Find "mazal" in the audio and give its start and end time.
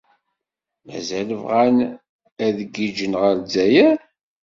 0.87-1.29